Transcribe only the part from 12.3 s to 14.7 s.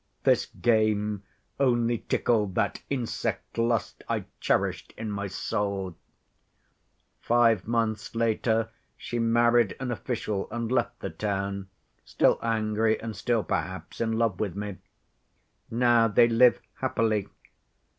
angry, and still, perhaps, in love with